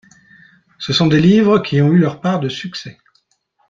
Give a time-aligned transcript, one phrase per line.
[0.79, 2.97] Ce sont des livres qui ont eu leur part de succès.